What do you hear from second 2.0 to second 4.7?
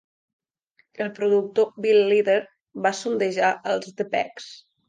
Leader va sondejar als The Peggs.